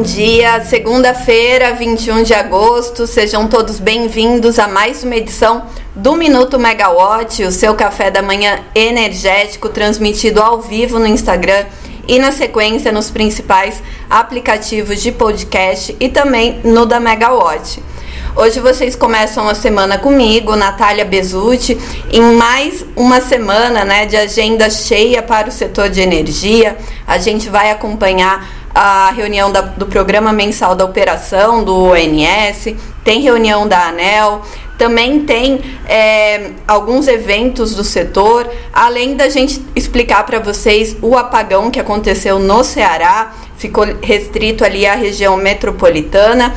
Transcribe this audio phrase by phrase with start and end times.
[0.00, 0.64] bom dia.
[0.64, 3.06] Segunda-feira, 21 de agosto.
[3.06, 8.60] Sejam todos bem-vindos a mais uma edição do Minuto Megawatt, o seu café da manhã
[8.74, 11.66] energético transmitido ao vivo no Instagram
[12.08, 17.82] e na sequência nos principais aplicativos de podcast e também no da Megawatt.
[18.34, 21.76] Hoje vocês começam a semana comigo, Natália Bezutti,
[22.10, 26.76] em mais uma semana né, de agenda cheia para o setor de energia.
[27.06, 32.74] A gente vai acompanhar a reunião da, do programa mensal da operação do ONS,
[33.04, 34.42] tem reunião da ANEL,
[34.78, 41.70] também tem é, alguns eventos do setor, além da gente explicar para vocês o apagão
[41.70, 46.54] que aconteceu no Ceará, ficou restrito ali à região metropolitana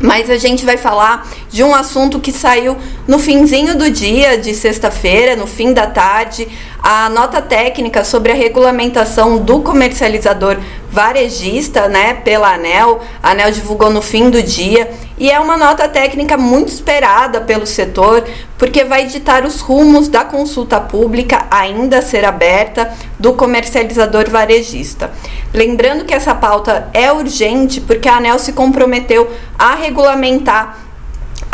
[0.00, 4.54] mas a gente vai falar de um assunto que saiu no finzinho do dia de
[4.54, 6.48] sexta-feira, no fim da tarde,
[6.82, 10.56] a nota técnica sobre a regulamentação do comercializador
[10.90, 13.00] varejista, né, pela ANEL.
[13.22, 17.66] A ANEL divulgou no fim do dia e é uma nota técnica muito esperada pelo
[17.66, 18.24] setor,
[18.56, 25.10] porque vai ditar os rumos da consulta pública ainda a ser aberta do comercializador varejista.
[25.52, 30.85] Lembrando que essa pauta é urgente porque a ANEL se comprometeu a regulamentar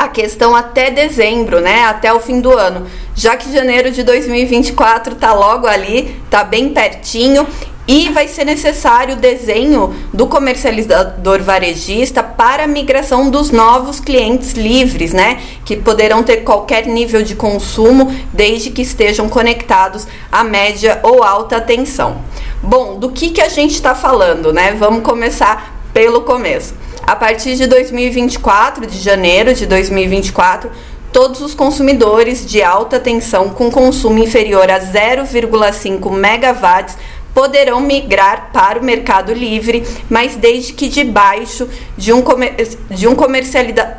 [0.02, 1.84] a questão até dezembro, né?
[1.84, 2.86] Até o fim do ano.
[3.14, 7.46] Já que janeiro de 2024 tá logo ali, tá bem pertinho
[7.86, 14.52] e vai ser necessário o desenho do comercializador varejista para a migração dos novos clientes
[14.52, 15.40] livres, né?
[15.64, 21.60] Que poderão ter qualquer nível de consumo desde que estejam conectados à média ou alta
[21.60, 22.22] tensão.
[22.62, 24.72] Bom, do que, que a gente está falando, né?
[24.78, 26.74] Vamos começar pelo começo.
[27.04, 30.70] A partir de 2024, de janeiro de 2024,
[31.12, 36.96] todos os consumidores de alta tensão com consumo inferior a 0,5 megawatts
[37.34, 42.54] poderão migrar para o mercado livre, mas desde que debaixo de um, comer
[42.90, 43.16] de um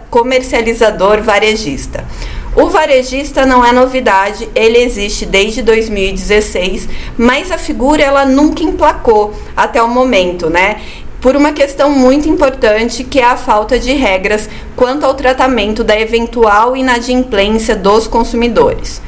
[0.09, 2.05] comercializador varejista.
[2.55, 6.87] O varejista não é novidade, ele existe desde 2016,
[7.17, 10.79] mas a figura ela nunca emplacou até o momento, né?
[11.23, 15.97] Por uma questão muito importante que é a falta de regras quanto ao tratamento da
[15.97, 19.01] eventual inadimplência dos consumidores.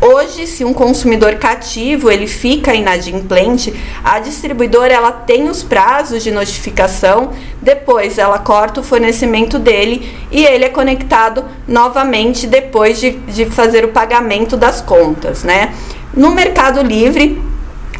[0.00, 6.30] Hoje, se um consumidor cativo ele fica inadimplente, a distribuidora ela tem os prazos de
[6.30, 13.44] notificação, depois ela corta o fornecimento dele e ele é conectado novamente depois de, de
[13.46, 15.74] fazer o pagamento das contas, né?
[16.14, 17.42] No Mercado Livre,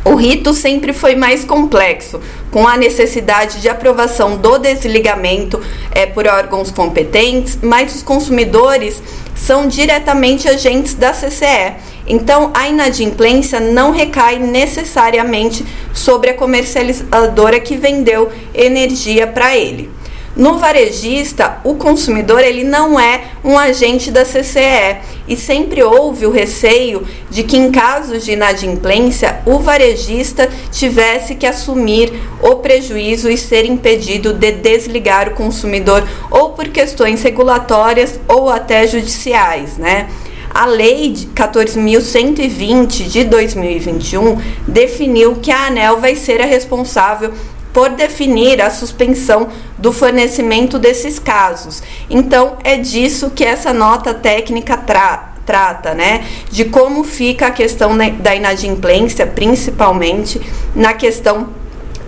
[0.07, 2.21] o rito sempre foi mais complexo,
[2.53, 9.03] com a necessidade de aprovação do desligamento é, por órgãos competentes, mas os consumidores
[9.35, 11.75] são diretamente agentes da CCE.
[12.07, 19.91] Então, a inadimplência não recai necessariamente sobre a comercializadora que vendeu energia para ele.
[20.37, 26.31] No varejista, o consumidor ele não é um agente da CCE e sempre houve o
[26.31, 33.39] receio de que em casos de inadimplência o varejista tivesse que assumir o prejuízo e
[33.39, 40.07] ser impedido de desligar o consumidor ou por questões regulatórias ou até judiciais, né?
[40.53, 47.33] A Lei 14.120 de 2021 definiu que a ANEL vai ser a responsável
[47.77, 51.83] por definir a suspensão do fornecimento desses casos.
[52.09, 57.97] Então, é disso que essa nota técnica trata trata, né, de como fica a questão
[58.19, 60.41] da inadimplência, principalmente
[60.75, 61.51] na questão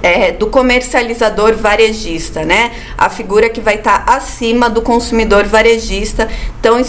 [0.02, 2.72] é, do comercializador varejista, né?
[2.96, 6.28] A figura que vai estar tá acima do consumidor varejista,
[6.60, 6.80] tão,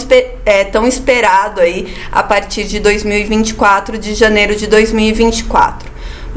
[0.44, 5.89] é, tão esperado aí a partir de 2024, de janeiro de 2024.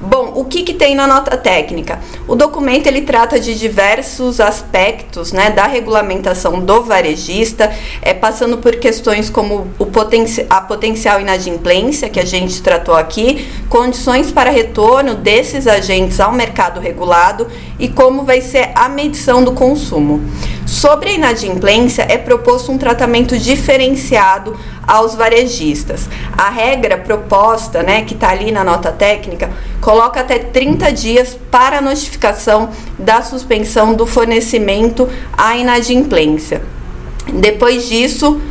[0.06, 1.98] Bom, o que, que tem na nota técnica?
[2.28, 7.72] O documento ele trata de diversos aspectos né, da regulamentação do varejista,
[8.02, 13.48] é, passando por questões como o poten a potencial inadimplência, que a gente tratou aqui,
[13.70, 17.48] condições para retorno desses agentes ao mercado regulado
[17.80, 20.22] e como vai ser a medição do consumo.
[20.66, 24.58] Sobre a inadimplência, é proposto um tratamento diferenciado
[24.88, 26.10] aos varejistas.
[26.38, 29.52] A regra proposta, né, que está ali na nota técnica,
[29.82, 36.62] coloca até 30 dias para a notificação da suspensão do fornecimento à inadimplência.
[37.34, 38.42] Depois disso,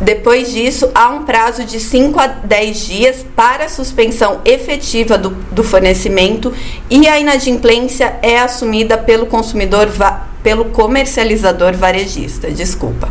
[0.00, 5.30] depois disso, há um prazo de 5 a 10 dias para a suspensão efetiva do,
[5.50, 6.52] do fornecimento
[6.88, 9.86] e a inadimplência é assumida pelo consumidor
[10.42, 12.50] pelo comercializador varejista.
[12.50, 13.08] Desculpa.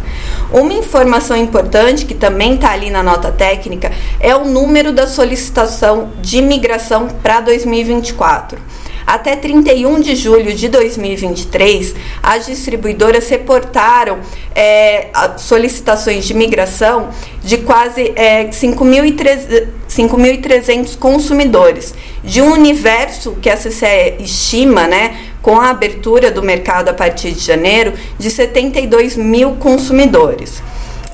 [0.51, 6.11] Uma informação importante que também está ali na nota técnica é o número da solicitação
[6.21, 8.59] de migração para 2024.
[9.07, 14.19] Até 31 de julho de 2023, as distribuidoras reportaram
[14.53, 15.07] é,
[15.37, 17.07] solicitações de migração
[17.41, 25.69] de quase é, 5.300 consumidores, de um universo que a CCE estima, né, com a
[25.69, 30.61] abertura do mercado a partir de janeiro, de 72 mil consumidores.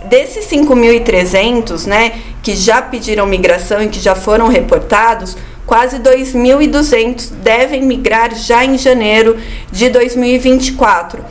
[0.06, 7.82] Desses 5.300, né, que já pediram migração e que já foram reportados, quase 2.200 devem
[7.84, 9.38] migrar já em janeiro
[9.72, 11.24] de 2024,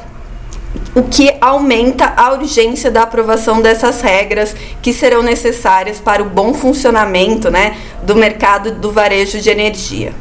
[0.95, 6.55] o que aumenta a urgência da aprovação dessas regras que serão necessárias para o bom
[6.55, 10.13] funcionamento né, do mercado do varejo de energia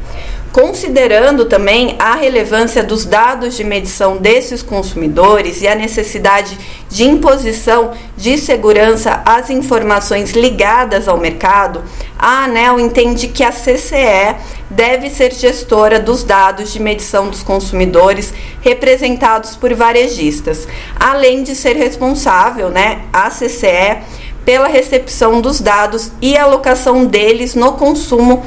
[0.52, 6.58] considerando também a relevância dos dados de medição desses consumidores e a necessidade
[6.90, 11.82] de imposição de segurança às informações ligadas ao mercado,
[12.18, 14.36] a ANEL entende que a CCE
[14.68, 20.68] deve ser gestora dos dados de medição dos consumidores representados por varejistas,
[21.00, 24.02] além de ser responsável, né, a CCE
[24.44, 28.44] pela recepção dos dados e alocação deles no consumo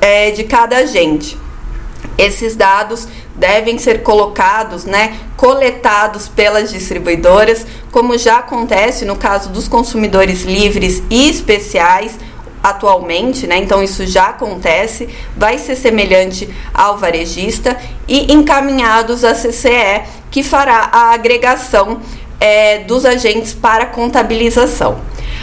[0.00, 1.36] é, de cada agente.
[2.16, 9.68] Esses dados devem ser colocados, né, coletados pelas distribuidoras, como já acontece no caso dos
[9.68, 12.18] consumidores livres e especiais
[12.62, 13.56] atualmente, né?
[13.56, 20.90] Então isso já acontece, vai ser semelhante ao varejista e encaminhados à CCE, que fará
[20.92, 22.00] a agregação
[22.38, 25.00] é, dos agentes para contabilização.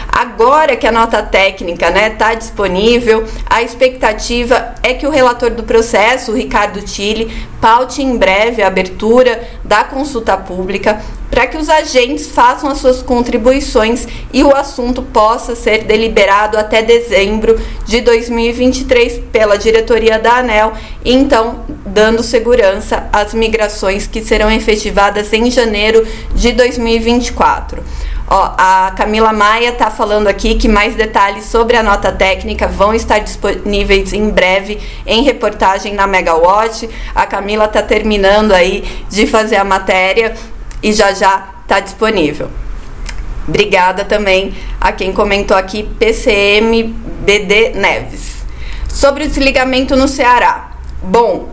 [0.08, 5.50] Agora que a nota técnica está né, tá disponível, a expectativa é que o relator
[5.50, 11.00] do processo, Ricardo Tille, paute em breve a abertura da consulta pública
[11.30, 16.82] para que os agentes façam as suas contribuições e o assunto possa ser deliberado até
[16.82, 20.72] dezembro de 2023 pela diretoria da ANEL,
[21.04, 27.84] então dando segurança às migrações que serão efetivadas em janeiro de 2024.
[28.30, 32.92] Ó, a Camila Maia está falando aqui que mais detalhes sobre a nota técnica vão
[32.92, 36.90] estar disponíveis em breve em reportagem na Megawatt.
[37.14, 40.34] A Camila está terminando aí de fazer a matéria
[40.82, 42.50] e já já está disponível.
[43.48, 46.82] Obrigada também a quem comentou aqui, PCM
[47.24, 48.44] BD Neves.
[48.90, 50.72] Sobre o desligamento no Ceará.
[51.02, 51.48] Bom,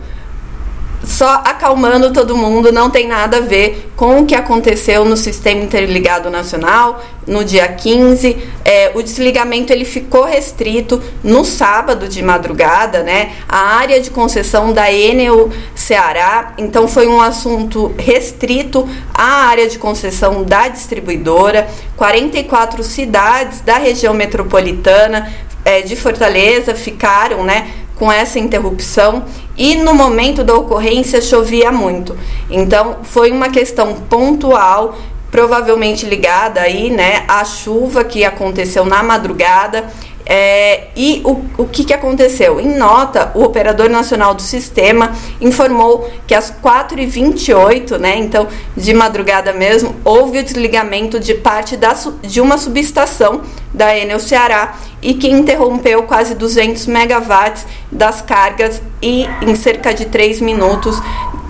[1.06, 5.62] só acalmando todo mundo, não tem nada a ver com o que aconteceu no Sistema
[5.62, 8.36] Interligado Nacional no dia 15.
[8.64, 13.32] É, o desligamento ele ficou restrito no sábado de madrugada, né?
[13.48, 19.78] A área de concessão da Enel Ceará, então foi um assunto restrito à área de
[19.78, 21.68] concessão da distribuidora.
[21.96, 25.32] 44 cidades da região metropolitana
[25.64, 27.70] é, de Fortaleza ficaram, né?
[27.96, 29.24] com essa interrupção
[29.56, 32.16] e no momento da ocorrência chovia muito.
[32.50, 34.96] Então foi uma questão pontual,
[35.30, 39.84] provavelmente ligada aí, né, à chuva que aconteceu na madrugada
[40.28, 42.60] é, e o, o que, que aconteceu?
[42.60, 49.52] Em nota, o Operador Nacional do Sistema informou que às 4h28, né, então de madrugada
[49.52, 53.42] mesmo, houve o desligamento de parte da, de uma subestação
[53.72, 60.06] da Enel Ceará e que interrompeu quase 200 megawatts das cargas e em cerca de
[60.06, 61.00] 3 minutos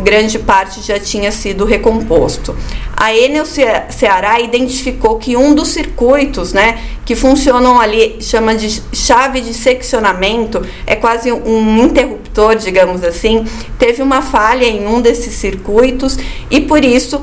[0.02, 2.56] grande parte já tinha sido recomposto.
[2.96, 9.40] A Enel Ceará identificou que um dos circuitos, né, que funcionam ali, chama de chave
[9.40, 13.44] de seccionamento, é quase um interruptor, digamos assim,
[13.78, 16.16] teve uma falha em um desses circuitos
[16.50, 17.22] e por isso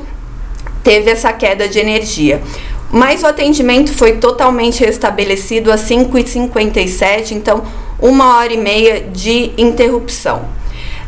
[0.82, 2.42] teve essa queda de energia.
[2.90, 7.64] Mas o atendimento foi totalmente restabelecido às 5h57, então
[7.98, 10.48] uma hora e meia de interrupção.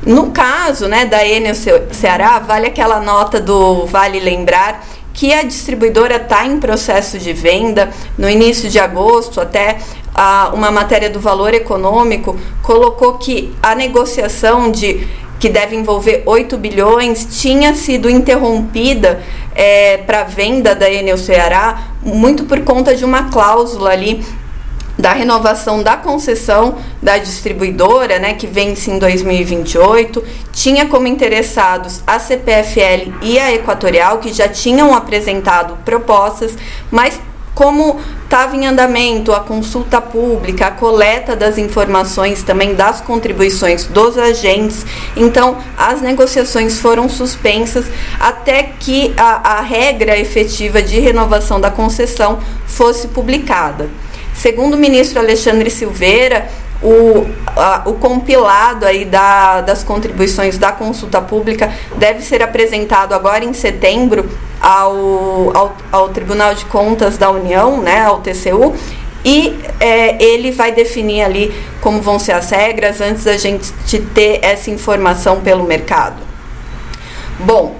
[0.07, 1.57] No caso né, da Enel
[1.91, 7.91] Ceará, vale aquela nota do Vale Lembrar que a distribuidora está em processo de venda.
[8.17, 9.79] No início de agosto, até
[10.15, 15.09] a, uma matéria do valor econômico colocou que a negociação de
[15.41, 19.21] que deve envolver 8 bilhões tinha sido interrompida
[19.57, 24.25] é, para venda da Enel Ceará muito por conta de uma cláusula ali
[24.99, 30.23] da renovação da concessão da distribuidora, né, que vence em 2028,
[30.53, 36.57] tinha como interessados a CPFL e a Equatorial, que já tinham apresentado propostas,
[36.91, 37.21] mas
[37.57, 44.19] como estava em andamento a consulta pública, a coleta das informações também das contribuições dos
[44.19, 44.85] agentes,
[45.17, 47.87] então as negociações foram suspensas
[48.21, 53.89] até que a, a regra efetiva de renovação da concessão fosse publicada.
[54.37, 56.49] Segundo o ministro Alexandre Silveira,
[56.83, 57.27] o,
[57.57, 63.55] a, o compilado aí da, das contribuições da consulta pública deve ser apresentado agora em
[63.55, 64.29] setembro
[64.61, 68.75] ao, ao, ao Tribunal de Contas da União, né, ao TCU,
[69.25, 73.73] e é, ele vai definir ali como vão ser as regras antes da gente
[74.15, 76.23] ter essa informação pelo mercado.
[77.41, 77.77] Bom,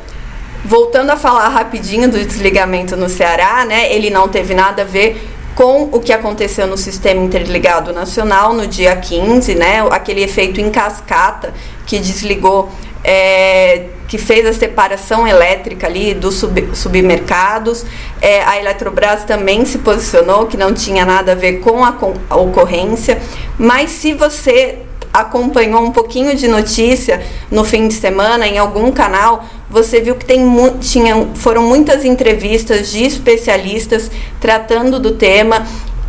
[0.65, 3.93] voltando a falar rapidinho do desligamento no Ceará, né?
[3.93, 8.67] Ele não teve nada a ver com o que aconteceu no Sistema Interligado Nacional no
[8.67, 9.81] dia 15, né?
[9.91, 11.55] Aquele efeito em cascata
[11.87, 12.69] que desligou,
[13.03, 17.87] é, que fez a separação elétrica ali dos sub, submercados.
[18.21, 22.13] É, a Eletrobras também se posicionou que não tinha nada a ver com a, com
[22.29, 23.19] a ocorrência.
[23.59, 29.47] Mas se você acompanhou um pouquinho de notícia no fim de semana em algum canal,
[29.69, 30.47] você viu que tem,
[30.81, 35.67] tinha, foram muitas entrevistas de especialistas tratando do tema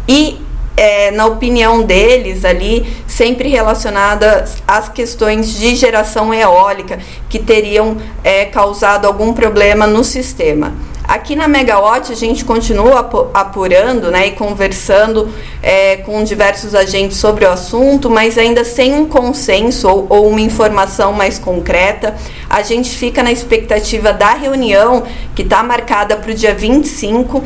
[0.08, 0.40] e
[0.78, 8.46] é, na opinião deles ali, sempre relacionadas às questões de geração eólica que teriam é,
[8.46, 10.76] causado algum problema no sistema.
[11.08, 15.34] Aqui na Megawatt a gente continua apurando né, e conversando
[15.64, 20.42] é, com diversos agentes sobre o assunto, mas ainda sem um consenso ou, ou uma
[20.42, 22.14] informação mais concreta.
[22.50, 27.42] A gente fica na expectativa da reunião que está marcada para o dia 25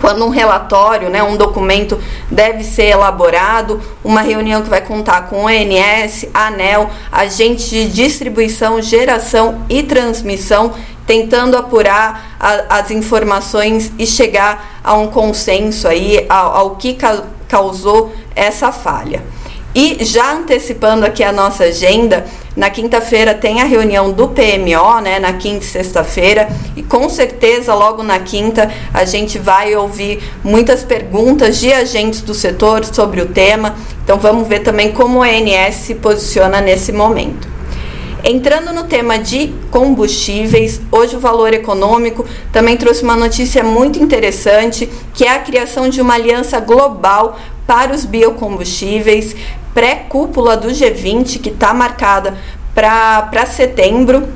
[0.00, 1.98] quando um relatório, né, um documento
[2.30, 8.82] deve ser elaborado, uma reunião que vai contar com o ONS, ANEL, agentes de distribuição,
[8.82, 10.74] geração e transmissão
[11.06, 17.24] tentando apurar a, as informações e chegar a um consenso aí ao, ao que ca,
[17.48, 19.22] causou essa falha.
[19.74, 22.24] E já antecipando aqui a nossa agenda,
[22.56, 27.74] na quinta-feira tem a reunião do PMO, né, na quinta e sexta-feira, e com certeza
[27.74, 33.26] logo na quinta a gente vai ouvir muitas perguntas de agentes do setor sobre o
[33.26, 33.74] tema.
[34.04, 37.53] Então vamos ver também como o ENS se posiciona nesse momento.
[38.26, 44.88] Entrando no tema de combustíveis, hoje o Valor Econômico também trouxe uma notícia muito interessante,
[45.12, 49.36] que é a criação de uma aliança global para os biocombustíveis,
[49.74, 52.38] pré-cúpula do G20, que está marcada
[52.74, 54.26] para setembro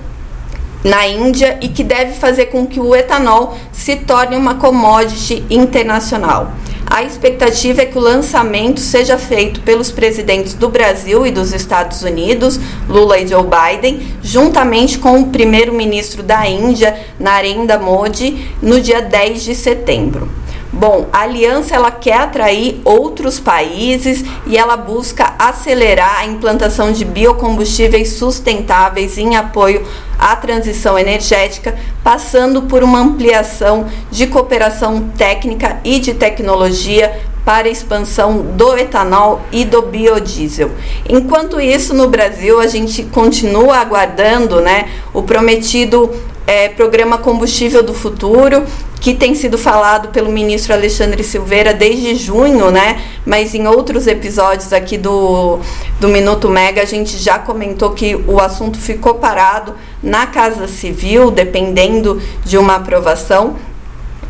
[0.84, 6.52] na Índia e que deve fazer com que o etanol se torne uma commodity internacional.
[6.90, 12.02] A expectativa é que o lançamento seja feito pelos presidentes do Brasil e dos Estados
[12.02, 19.02] Unidos, Lula e Joe Biden, juntamente com o primeiro-ministro da Índia, Narendra Modi, no dia
[19.02, 20.30] 10 de setembro.
[20.72, 27.04] Bom, a aliança ela quer atrair outros países e ela busca acelerar a implantação de
[27.04, 29.86] biocombustíveis sustentáveis em apoio
[30.18, 37.70] à transição energética, passando por uma ampliação de cooperação técnica e de tecnologia para a
[37.70, 40.70] expansão do etanol e do biodiesel.
[41.08, 46.10] Enquanto isso, no Brasil, a gente continua aguardando né, o prometido
[46.48, 48.64] é, programa Combustível do Futuro,
[49.02, 53.02] que tem sido falado pelo ministro Alexandre Silveira desde junho, né?
[53.26, 55.60] Mas em outros episódios aqui do,
[56.00, 61.30] do Minuto Mega a gente já comentou que o assunto ficou parado na Casa Civil,
[61.30, 63.56] dependendo de uma aprovação.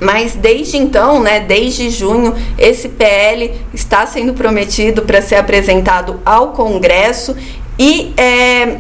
[0.00, 6.48] Mas desde então, né, desde junho, esse PL está sendo prometido para ser apresentado ao
[6.48, 7.36] Congresso
[7.78, 8.78] e é,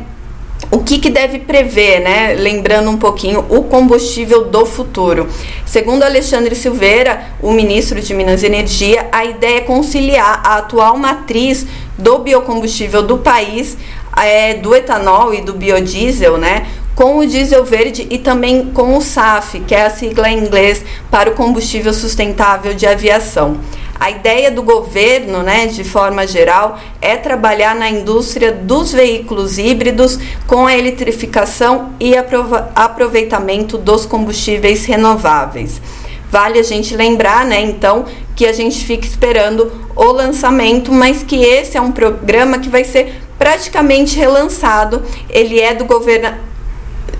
[0.70, 2.34] o que, que, deve prever, né?
[2.34, 5.26] Lembrando um pouquinho, o combustível do futuro.
[5.64, 10.96] Segundo Alexandre Silveira, o ministro de Minas e Energia, a ideia é conciliar a atual
[10.98, 13.78] matriz do biocombustível do país,
[14.16, 16.66] é, do etanol e do biodiesel, né?
[16.94, 20.84] Com o diesel verde e também com o SAF, que é a sigla em inglês
[21.10, 23.58] para o combustível sustentável de aviação.
[24.00, 30.18] A ideia do governo, né, de forma geral, é trabalhar na indústria dos veículos híbridos
[30.46, 35.82] com a eletrificação e aproveitamento dos combustíveis renováveis.
[36.30, 38.04] Vale a gente lembrar, né, então,
[38.36, 42.84] que a gente fica esperando o lançamento, mas que esse é um programa que vai
[42.84, 45.02] ser praticamente relançado.
[45.28, 46.36] Ele é do governo.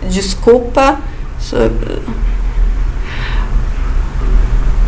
[0.08, 1.00] Desculpa.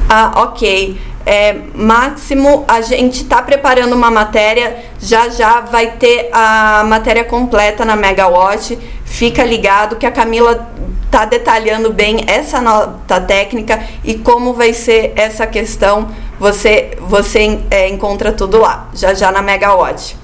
[0.08, 6.82] Ah, ok é, máximo a gente está preparando uma matéria, já já vai ter a
[6.86, 8.78] matéria completa na Megawatt.
[9.04, 10.70] Fica ligado que a Camila
[11.04, 16.08] está detalhando bem essa nota técnica e como vai ser essa questão.
[16.38, 20.16] Você, você é, encontra tudo lá, já já na Megawatt.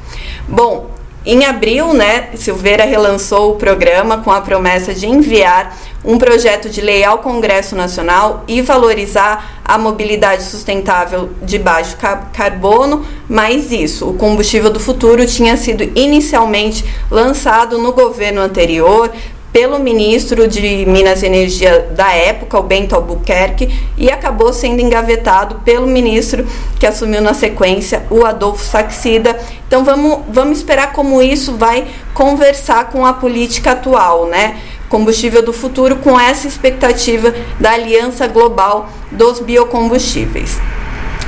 [0.49, 0.91] Bom,
[1.27, 5.77] em abril, né, Silveira relançou o programa com a promessa de enviar
[6.07, 11.97] um projeto de lei ao Congresso Nacional e valorizar a mobilidade sustentável de baixo
[12.33, 19.11] carbono, mas isso, o combustível do futuro tinha sido inicialmente lançado no governo anterior,
[19.57, 25.63] pelo ministro de Minas e Energia da época, o Bento Albuquerque, e acabou sendo engavetado
[25.65, 26.47] pelo ministro
[26.79, 29.41] que assumiu na sequência, o Adolfo Saxida.
[29.67, 34.59] Então vamos, vamos esperar como isso vai conversar com a política atual, né?
[34.89, 40.59] Combustível do futuro com essa expectativa da aliança global dos biocombustíveis.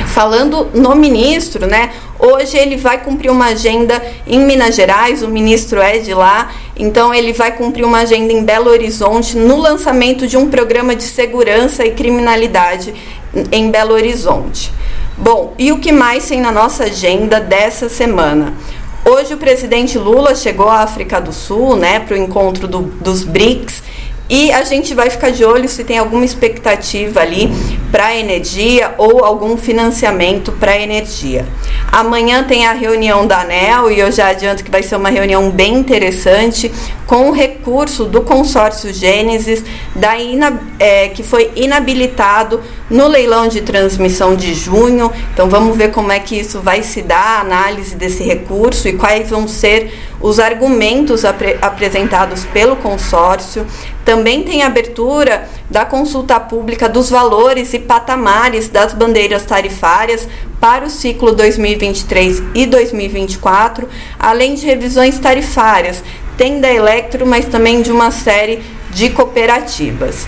[0.06, 1.90] Falando no ministro, né?
[2.18, 7.12] Hoje ele vai cumprir uma agenda em Minas Gerais, o ministro é de lá, então
[7.12, 11.84] ele vai cumprir uma agenda em Belo Horizonte no lançamento de um programa de segurança
[11.84, 12.94] e criminalidade
[13.52, 14.72] em Belo Horizonte.
[15.16, 18.54] Bom, e o que mais tem na nossa agenda dessa semana?
[19.10, 23.24] Hoje o presidente Lula chegou à África do Sul, né, para o encontro do, dos
[23.24, 23.82] BRICS
[24.28, 27.50] e a gente vai ficar de olho se tem alguma expectativa ali
[27.90, 31.46] para energia ou algum financiamento para energia.
[31.90, 35.50] Amanhã tem a reunião da ANEL e eu já adianto que vai ser uma reunião
[35.50, 36.70] bem interessante
[37.06, 43.60] com o recurso do consórcio Gênesis da ina, é, que foi inabilitado no leilão de
[43.60, 45.12] transmissão de junho.
[45.34, 48.92] Então vamos ver como é que isso vai se dar, a análise desse recurso e
[48.92, 53.66] quais vão ser os argumentos apre apresentados pelo consórcio.
[54.04, 60.26] Também tem abertura da consulta pública dos valores e patamares das bandeiras tarifárias
[60.58, 63.86] para o ciclo 2023 e 2024,
[64.18, 66.02] além de revisões tarifárias,
[66.38, 70.26] tem da Electro, mas também de uma série de cooperativas.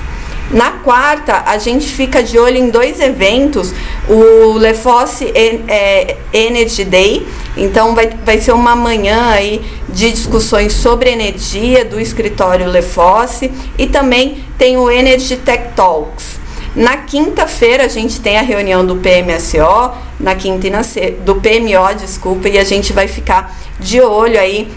[0.50, 3.72] Na quarta, a gente fica de olho em dois eventos,
[4.08, 5.32] o Lefosse
[5.68, 7.24] é, Energy Day,
[7.56, 13.86] então vai, vai ser uma manhã aí de discussões sobre energia do escritório Lefosse e
[13.86, 16.40] também tem o Energy Tech Talks.
[16.74, 20.80] Na quinta-feira a gente tem a reunião do PMSO, na quinta e na
[21.24, 24.68] do PMO, desculpa, e a gente vai ficar de olho aí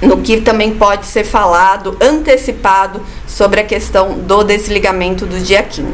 [0.00, 5.90] no que também pode ser falado, antecipado sobre a questão do desligamento do dia 15.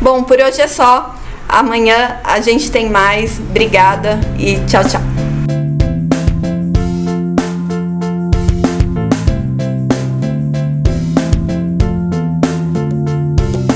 [0.00, 1.14] Bom, por hoje é só.
[1.48, 3.38] Amanhã a gente tem mais.
[3.38, 5.33] Obrigada e tchau, tchau.